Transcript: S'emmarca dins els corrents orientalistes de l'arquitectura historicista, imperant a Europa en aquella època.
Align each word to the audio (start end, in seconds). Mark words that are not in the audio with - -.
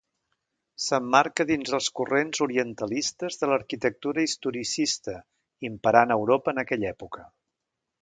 S'emmarca 0.85 1.45
dins 1.49 1.73
els 1.79 1.89
corrents 1.99 2.41
orientalistes 2.47 3.39
de 3.43 3.51
l'arquitectura 3.53 4.27
historicista, 4.31 5.17
imperant 5.73 6.17
a 6.17 6.21
Europa 6.25 6.57
en 6.57 6.67
aquella 6.67 6.95
època. 6.99 7.33